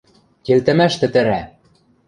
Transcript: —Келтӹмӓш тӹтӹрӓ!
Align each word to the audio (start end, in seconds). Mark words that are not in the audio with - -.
—Келтӹмӓш 0.45 0.93
тӹтӹрӓ! 1.01 1.41